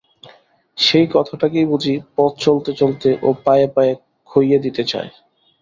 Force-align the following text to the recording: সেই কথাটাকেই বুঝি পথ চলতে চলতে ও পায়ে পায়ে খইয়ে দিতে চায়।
সেই 0.77 1.05
কথাটাকেই 1.11 1.65
বুঝি 1.65 1.93
পথ 2.15 2.31
চলতে 2.37 2.71
চলতে 2.73 3.09
ও 3.21 3.29
পায়ে 3.45 3.67
পায়ে 3.67 3.93
খইয়ে 4.29 4.57
দিতে 4.59 4.83
চায়। 4.83 5.09